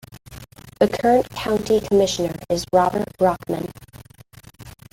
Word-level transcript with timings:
The 0.79 0.87
current 0.87 1.29
County 1.29 1.79
Commissioner 1.79 2.33
is 2.49 2.65
Robert 2.73 3.07
Brockman. 3.19 3.69